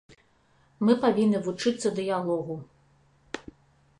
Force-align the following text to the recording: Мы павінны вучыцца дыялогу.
Мы 0.87 0.95
павінны 1.03 1.41
вучыцца 1.49 1.87
дыялогу. 2.01 2.57